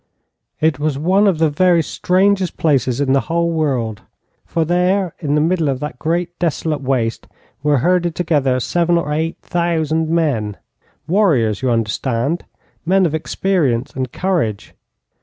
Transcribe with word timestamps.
It 0.59 0.79
was 0.79 0.97
one 0.97 1.27
of 1.27 1.37
the 1.37 1.51
very 1.51 1.83
strangest 1.83 2.57
places 2.57 2.99
in 2.99 3.13
the 3.13 3.19
whole 3.29 3.51
world, 3.51 4.01
for 4.47 4.65
there, 4.65 5.13
in 5.19 5.35
the 5.35 5.41
middle 5.41 5.69
of 5.69 5.79
that 5.81 5.99
great 5.99 6.39
desolate 6.39 6.81
waste, 6.81 7.27
were 7.61 7.77
herded 7.85 8.15
together 8.15 8.59
seven 8.59 8.97
or 8.97 9.13
eight 9.13 9.37
thousand 9.43 10.09
men 10.09 10.57
warriors, 11.07 11.61
you 11.61 11.69
understand, 11.69 12.45
men 12.83 13.05
of 13.05 13.13
experience 13.13 13.93
and 13.95 14.11
courage. 14.11 14.73